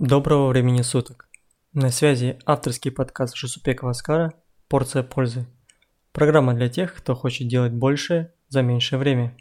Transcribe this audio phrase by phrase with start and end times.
[0.00, 1.28] Доброго времени суток.
[1.74, 4.32] На связи авторский подкаст Жусупекова Аскара
[4.66, 5.46] «Порция пользы».
[6.12, 9.36] Программа для тех, кто хочет делать больше за меньшее время.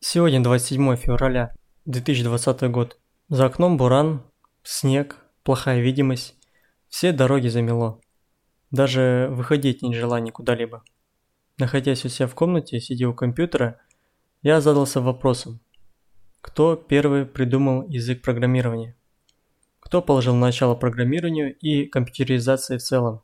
[0.00, 1.54] Сегодня 27 февраля
[1.84, 2.98] 2020 год.
[3.28, 4.22] За окном буран,
[4.62, 6.34] снег, плохая видимость.
[6.88, 8.00] Все дороги замело.
[8.70, 10.82] Даже выходить не желание куда-либо.
[11.58, 13.82] Находясь у себя в комнате, сидя у компьютера,
[14.40, 15.60] я задался вопросом,
[16.40, 18.96] кто первый придумал язык программирования?
[19.92, 23.20] Кто положил начало программированию и компьютеризации в целом.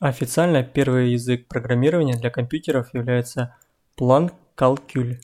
[0.00, 3.56] Официально первый язык программирования для компьютеров является
[3.98, 5.16] Plan Calcul,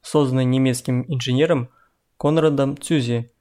[0.00, 1.70] созданный немецким инженером
[2.18, 3.32] Конрадом Цюзи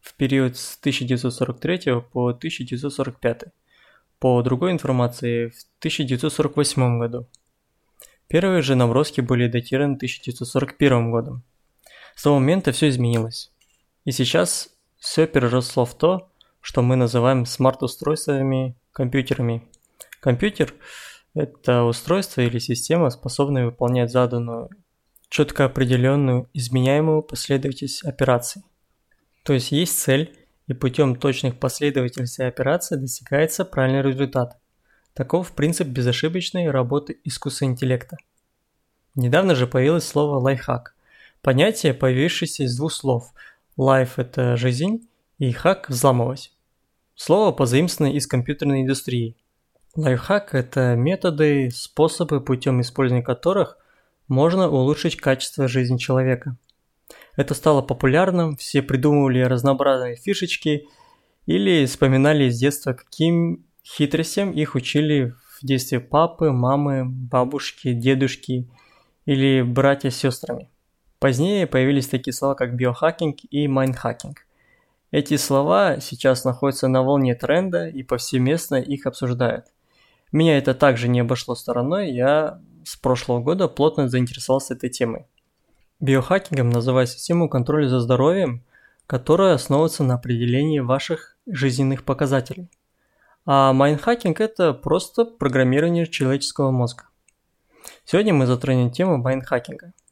[0.00, 3.46] в период с 1943 по 1945.
[4.20, 7.26] По другой информации, в 1948 году.
[8.28, 11.42] Первые же наброски были датированы 1941 годом.
[12.14, 13.50] С того момента все изменилось.
[14.04, 16.27] И сейчас все переросло в то,
[16.60, 19.66] что мы называем смарт-устройствами, компьютерами.
[20.20, 20.74] Компьютер–
[21.34, 24.68] это устройство или система, способная выполнять заданную,
[25.28, 28.62] четко определенную, изменяемую последовательность операций.
[29.44, 30.34] То есть есть цель,
[30.66, 34.58] и путем точных последовательностей операций достигается правильный результат.
[35.14, 38.18] Таков принцип безошибочной работы искусственного интеллекта.
[39.14, 40.94] Недавно же появилось слово «лайфхак».
[41.40, 43.32] Понятие, появившееся из двух слов–
[43.78, 45.07] Life– это жизнь,
[45.40, 46.52] hack– взламывать.
[47.14, 49.36] Слово позаимствовано из компьютерной индустрии.
[49.96, 53.78] Лайфхак– это методы, способы, путем использования которых
[54.28, 56.56] можно улучшить качество жизни человека.
[57.36, 60.86] Это стало популярным, все придумывали разнообразные фишечки
[61.46, 68.68] или вспоминали с детства, каким хитростям их учили в детстве папы, мамы, бабушки, дедушки
[69.24, 70.70] или братья с сестрами.
[71.18, 74.47] Позднее появились такие слова, как биохакинг и майндхакинг.
[75.10, 79.66] Эти слова сейчас находятся на волне тренда и повсеместно их обсуждают.
[80.32, 85.26] Меня это также не обошло стороной, я с прошлого года плотно заинтересовался этой темой.
[86.00, 88.62] Биохакингом называют систему контроля за здоровьем,
[89.06, 92.68] которая основывается на определении ваших жизненных показателей.
[93.46, 97.04] А майндхакинг– это просто программирование человеческого мозга.
[98.04, 99.94] Сегодня мы затронем тему майндхакинга–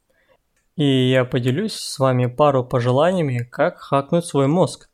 [0.77, 4.86] и я поделюсь с вами пару пожеланиями, как хакнуть свой мозг.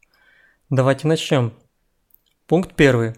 [0.75, 1.53] Давайте начнем.
[2.47, 3.13] Пункт первый.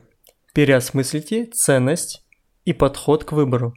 [0.53, 2.25] Переосмыслите ценность
[2.66, 3.73] и подход к выбору.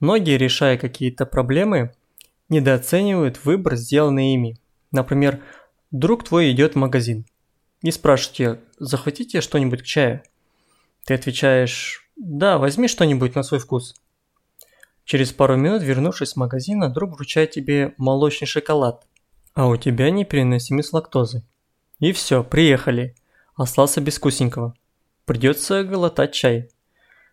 [0.00, 1.94] Многие, решая какие-то проблемы,
[2.50, 4.58] недооценивают выбор, сделанный ими.
[4.92, 5.42] Например,
[5.92, 7.24] друг твой идет в магазин
[7.80, 10.20] и спрашивает тебя, захватите что-нибудь к чаю?
[11.06, 13.94] Ты отвечаешь, да, возьми что-нибудь на свой вкус.
[15.06, 19.06] Через пару минут, вернувшись с магазина, друг вручает тебе молочный шоколад,
[19.54, 21.46] а у тебя непереносимость лактозы.
[22.00, 23.14] И все, приехали.
[23.54, 24.74] Остался без вкусненького.
[25.24, 26.70] Придется глотать чай.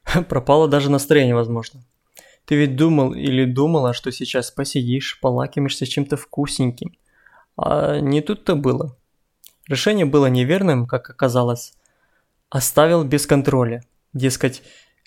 [0.29, 1.83] Пропало даже настроение, возможно.
[2.45, 6.95] Ты ведь думал или думала, что сейчас посидишь, полакомишься чем-то вкусненьким.
[7.57, 8.97] А не тут-то было.
[9.67, 11.73] Решение было неверным, как оказалось.
[12.49, 13.83] Оставил без контроля.
[14.13, 14.63] Дескать,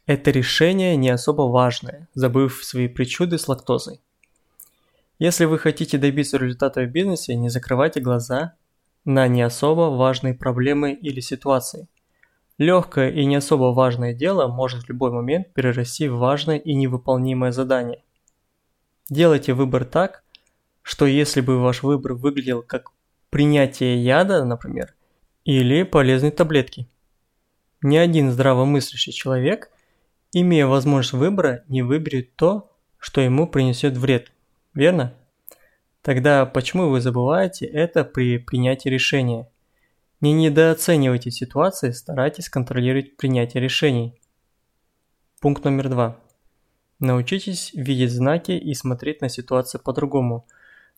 [0.06, 4.00] это решение не особо важное, забыв свои причуды с лактозой.
[5.18, 8.54] Если вы хотите добиться результата в бизнесе, не закрывайте глаза
[9.04, 11.88] на не особо важные проблемы или ситуации.
[12.58, 17.52] Легкое и не особо важное дело может в любой момент перерасти в важное и невыполнимое
[17.52, 18.02] задание.
[19.10, 20.22] Делайте выбор так,
[20.82, 22.92] что если бы ваш выбор выглядел как
[23.30, 24.94] принятие яда, например,
[25.44, 26.88] или полезной таблетки.
[27.82, 29.70] Ни один здравомыслящий человек
[30.34, 34.32] имея возможность выбора, не выберет то, что ему принесет вред.
[34.74, 35.14] Верно?
[36.04, 39.48] Тогда почему вы забываете это при принятии решения?
[40.20, 44.20] Не недооценивайте ситуации, старайтесь контролировать принятие решений.
[45.40, 46.20] Пункт номер два.
[47.00, 50.46] Научитесь видеть знаки и смотреть на ситуацию по-другому.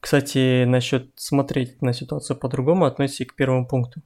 [0.00, 4.02] Кстати, насчет смотреть на ситуацию по-другому относится и к первому пункту.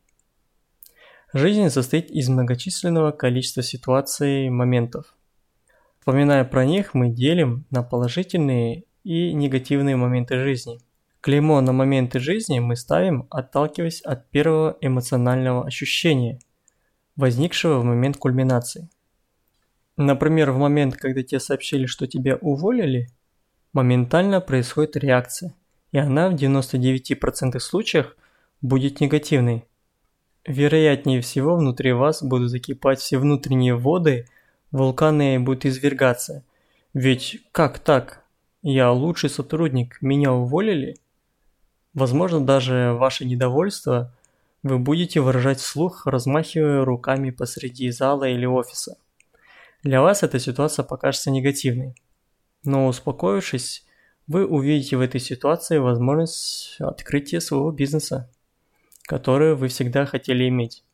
[1.32, 5.14] Жизнь состоит из многочисленного количества ситуаций, моментов–
[6.00, 10.80] Вспоминая про них, мы делим на положительные и негативные моменты жизни.
[11.20, 16.38] Клеймо на моменты жизни мы ставим, отталкиваясь от первого эмоционального ощущения,
[17.16, 18.88] возникшего в момент кульминации.
[19.96, 23.08] Например, в момент, когда тебе сообщили, что тебя уволили,
[23.72, 25.54] моментально происходит реакция,
[25.92, 28.16] и она в 99% случаях
[28.62, 29.64] будет негативной.
[30.46, 34.26] Вероятнее всего, внутри вас будут закипать все внутренние воды–
[34.70, 36.44] вулканы будут извергаться.
[36.94, 38.24] Ведь как так?
[38.62, 40.96] Я лучший сотрудник, меня уволили?
[41.94, 44.14] Возможно, даже ваше недовольство
[44.62, 48.96] вы будете выражать вслух, размахивая руками посреди зала или офиса.
[49.82, 51.94] Для вас эта ситуация покажется негативной.
[52.64, 53.84] Но успокоившись,
[54.26, 58.30] вы увидите в этой ситуации возможность открытия своего бизнеса,
[59.04, 60.84] который вы всегда хотели иметь.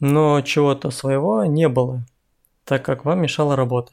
[0.00, 2.04] Но чего-то своего не было,
[2.64, 3.92] так как вам мешала работа.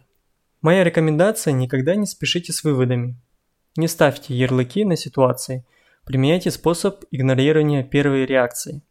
[0.62, 3.16] Моя рекомендация– никогда не спешите с выводами.
[3.78, 5.64] Не ставьте ярлыки на ситуации,
[6.10, 8.82] применяйте способ игнорирования первой реакции.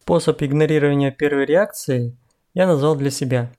[0.00, 2.16] Способ игнорирования первой реакции
[2.54, 3.52] я назвал для себя.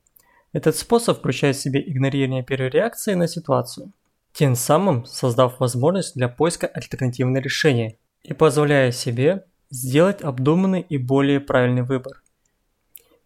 [0.51, 3.91] Этот способ включает в себе игнорирование первой реакции на ситуацию,
[4.33, 11.39] тем самым создав возможность для поиска альтернативного решения и позволяя себе сделать обдуманный и более
[11.39, 12.23] правильный выбор.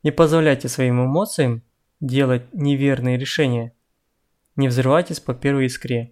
[0.03, 1.63] Не позволяйте своим эмоциям
[2.01, 3.71] делать неверные решения.
[4.57, 6.11] Не взрывайтесь по первой искре.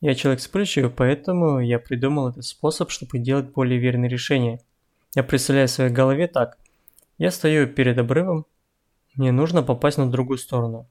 [0.00, 4.60] Я человек вспыльчивый, поэтому я придумал этот способ, чтобы делать более верные решения.
[5.14, 6.58] Я представляю в своей голове так.
[7.18, 8.46] Я стою перед обрывом,
[9.18, 10.88] мне нужно попасть на другую сторону.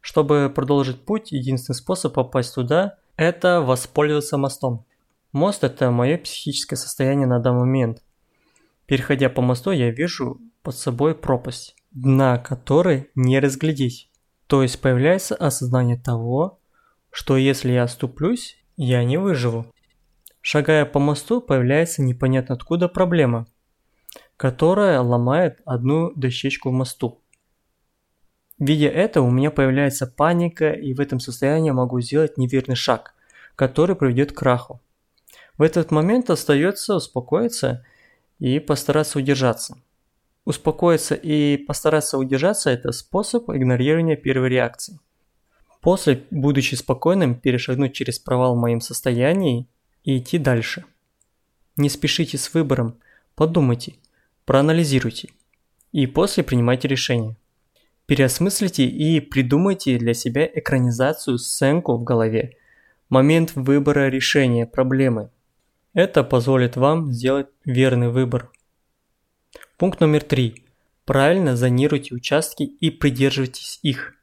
[0.00, 4.86] Чтобы продолжить путь, единственный способ попасть туда– это воспользоваться мостом.
[5.32, 8.02] Мост– это мое психическое состояние на данный момент.
[8.86, 14.08] Переходя по мосту, я вижу под собой пропасть, дна которой не разглядеть.
[14.46, 16.58] То есть появляется осознание того,
[17.12, 19.66] что если я оступлюсь, я не выживу.
[20.40, 23.46] Шагая по мосту, появляется непонятно откуда проблема,
[24.36, 27.20] которая ломает одну дощечку в мосту.
[28.58, 33.14] Видя это, у меня появляется паника, и в этом состоянии могу сделать неверный шаг,
[33.56, 34.80] который приведет к краху.
[35.58, 37.84] В этот момент остается успокоиться
[38.38, 39.76] и постараться удержаться.
[40.44, 44.98] Успокоиться и постараться удержаться– это способ игнорирования первой реакции.
[45.82, 49.66] После, будучи спокойным, перешагнуть через провал в моем состоянии
[50.04, 50.84] и идти дальше.
[51.76, 52.98] Не спешите с выбором,
[53.34, 53.96] подумайте,
[54.44, 55.30] проанализируйте
[55.90, 57.36] и после принимайте решение.
[58.06, 62.56] Переосмыслите и придумайте для себя экранизацию сценку в голове,
[63.08, 65.30] момент выбора решения проблемы.
[65.94, 68.52] Это позволит вам сделать верный выбор.
[69.78, 70.64] Пункт номер три.
[71.04, 74.14] Правильно зонируйте участки и придерживайтесь их.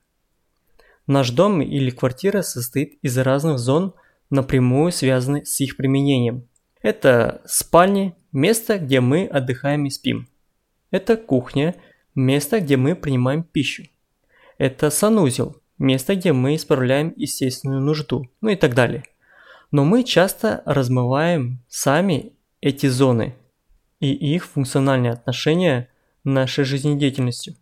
[1.09, 3.95] Наш дом или квартира состоит из разных зон–
[4.29, 6.47] напрямую связаны с их применением.
[6.83, 10.29] Это спальни, место, где мы отдыхаем и спим.
[10.91, 11.75] Это кухня,
[12.13, 13.85] место, где мы принимаем пищу.
[14.59, 19.03] Это санузел, место, где мы исправляем естественную нужду, ну и так далее.
[19.71, 23.33] Но мы часто размываем сами эти зоны
[24.00, 25.89] и их функциональные отношения
[26.23, 27.55] нашей жизнедеятельностью.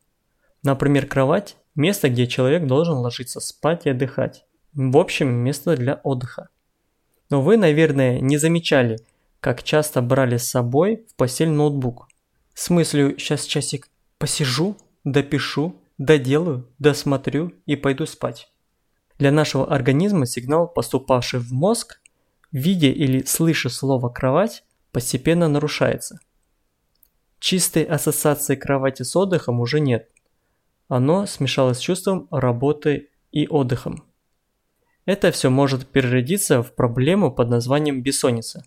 [0.63, 4.45] Например, кровать– место, где человек должен ложиться спать и отдыхать.
[4.74, 6.50] В общем, место для отдыха.
[7.29, 9.00] Но вы, наверное, не замечали,
[9.39, 12.07] как часто брали с собой в постель ноутбук.
[12.53, 18.51] С мыслью «сейчас часик посижу, допишу, доделаю, досмотрю и пойду спать».
[19.19, 22.00] Для нашего организма сигнал, поступавший в мозг,
[22.51, 26.19] видя или слыша слово «кровать», постепенно нарушается.
[27.39, 30.09] Чистой ассоциации кровати с отдыхом уже нет.
[30.88, 34.06] Оно смешалось с чувством работы и отдыхом.
[35.06, 38.63] Это все может переродиться в проблему под названием бессонница.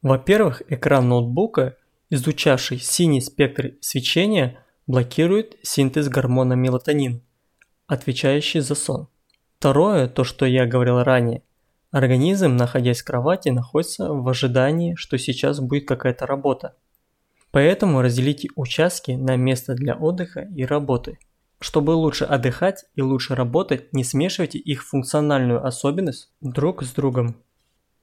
[0.00, 1.76] Во-первых, экран ноутбука,
[2.10, 7.22] изучавший синий спектр свечения, блокирует синтез гормона мелатонин,
[7.86, 9.08] отвечающий за сон.
[9.58, 11.42] Второе, то что я говорил ранее,
[11.90, 16.76] организм, находясь в кровати, находится в ожидании, что сейчас будет какая-то работа.
[17.50, 21.18] Поэтому разделите участки на место для отдыха и работы–
[21.62, 27.36] чтобы лучше отдыхать и лучше работать, не смешивайте их функциональную особенность друг с другом.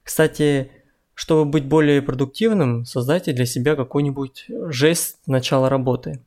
[0.01, 0.72] Кстати,
[1.13, 6.24] чтобы быть более продуктивным, создайте для себя какой-нибудь жест начала работы.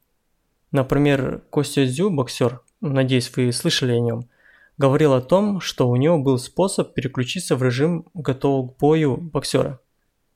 [0.73, 4.29] Например, Костя Зю, боксер, надеюсь вы слышали о нем,
[4.77, 9.81] говорил о том, что у него был способ переключиться в режим готового к бою боксера.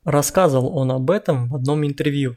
[0.05, 2.37] Рассказывал он об этом в одном интервью.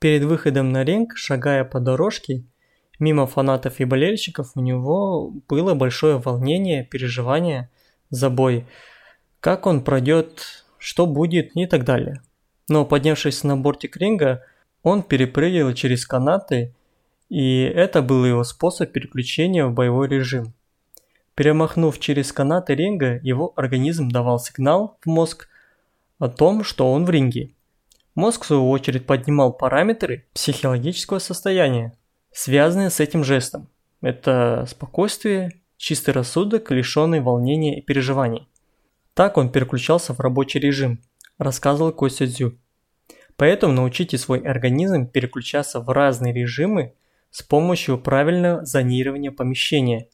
[0.00, 2.44] Перед выходом на ринг, шагая по дорожке,
[3.00, 7.70] Мимо фанатов и болельщиков у него было большое волнение, переживание
[8.10, 8.66] за бой.
[9.40, 12.20] Как он пройдет, что будет и так далее.
[12.68, 14.44] Но поднявшись на бортик ринга,
[14.82, 16.74] он перепрыгивал через канаты,
[17.30, 20.52] и это был его способ переключения в боевой режим.
[21.34, 25.48] Перемахнув через канаты ринга, его организм давал сигнал в мозг
[26.18, 27.54] о том, что он в ринге.
[28.14, 31.94] Мозг, в свою очередь, поднимал параметры психологического состояния,
[32.32, 33.68] связанные с этим жестом.
[34.00, 38.48] Это спокойствие, чистый рассудок, лишенный волнения и переживаний.
[39.14, 41.00] Так он переключался в рабочий режим,
[41.38, 42.56] рассказывал Костя Дзю.
[43.36, 46.94] Поэтому научите свой организм переключаться в разные режимы
[47.30, 50.08] с помощью правильного зонирования помещения,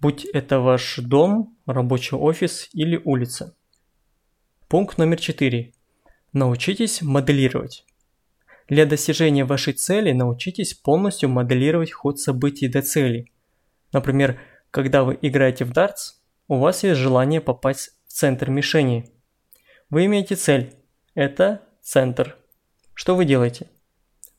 [0.00, 3.54] будь это ваш дом, рабочий офис или улица.
[4.68, 5.72] Пункт номер 4.
[6.32, 7.84] Научитесь моделировать.
[8.68, 13.30] Для достижения вашей цели научитесь полностью моделировать ход событий до цели.
[13.92, 14.40] Например,
[14.70, 16.14] когда вы играете в дартс,
[16.48, 19.10] у вас есть желание попасть в центр мишени.
[19.90, 20.74] Вы имеете цель–
[21.14, 22.36] это центр.
[22.94, 23.66] Что вы делаете?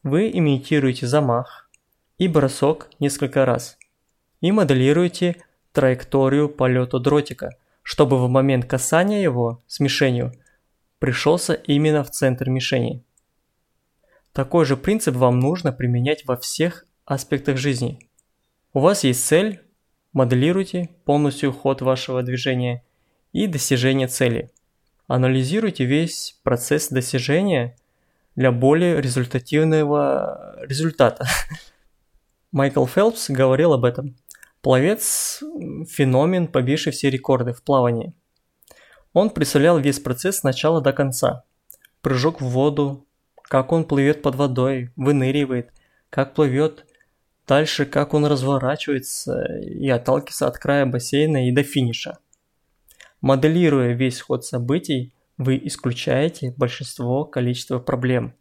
[0.04, 1.70] Вы имитируете замах
[2.18, 3.78] и бросок несколько раз
[4.42, 5.38] и моделируете
[5.72, 7.52] траекторию полета дротика,
[7.82, 10.34] чтобы в момент касания его с мишенью
[11.00, 13.04] пришелся именно в центр мишени.
[14.34, 18.00] Такой же принцип вам нужно применять во всех аспектах жизни.
[18.74, 19.62] У вас есть цель,
[20.12, 22.84] моделируйте полностью ход вашего движения
[23.32, 24.50] и достижение цели.
[25.06, 27.76] Анализируйте весь процесс достижения
[28.36, 31.28] для более результативного результата.
[32.52, 34.16] Майкл Фелпс говорил об этом.
[34.62, 35.44] Пловец–
[35.90, 38.14] феномен, побивший все рекорды в плавании.
[39.12, 41.44] Он представлял весь процесс с начала до конца.
[42.02, 43.06] Прыжок в воду,
[43.54, 45.72] как он плывет под водой, выныривает,
[46.10, 46.88] как плывет,
[47.46, 52.18] дальше как он разворачивается и отталкивается от края бассейна и до финиша.
[53.22, 58.34] Моделируя весь ход событий, вы исключаете большинство количества проблем.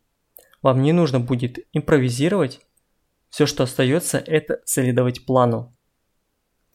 [0.62, 2.62] Вам не нужно будет импровизировать,
[3.28, 5.76] все, что остается, это следовать плану.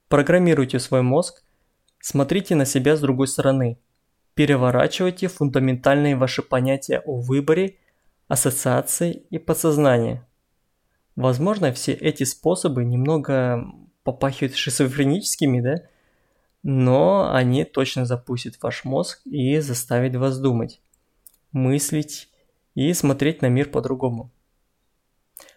[0.09, 1.43] Программируйте свой мозг,
[2.01, 3.79] смотрите на себя с другой стороны,
[4.35, 7.77] переворачивайте фундаментальные ваши понятия о выборе
[8.27, 10.27] ассоциации и подсознания.
[11.15, 13.65] Возможно, все эти способы немного
[14.03, 15.83] попахивают шизофреническими, да?
[16.63, 20.81] Но они точно запустят ваш мозг и заставят вас думать,
[21.51, 22.29] мыслить
[22.75, 24.31] и смотреть на мир по-другому.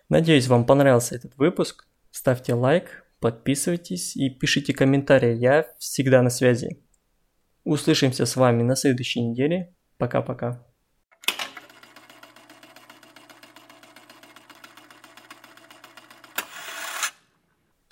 [0.08, 1.86] Надеюсь, вам понравился этот выпуск.
[2.10, 5.34] Ставьте лайк, подписывайтесь и пишите комментарии.
[5.36, 6.82] Я всегда на связи.
[7.64, 9.74] Услышимся с вами на следующей неделе.
[9.98, 10.69] Пока-пока.